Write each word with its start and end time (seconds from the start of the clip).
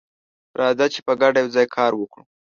راځه 0.59 0.85
چې 0.93 0.99
په 1.07 1.13
ګډه 1.21 1.39
یوځای 1.43 1.67
کار 1.77 1.91
وکړو. 1.95 2.23